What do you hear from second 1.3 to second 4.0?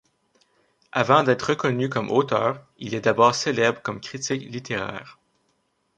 reconnu comme auteur, il est d'abord célèbre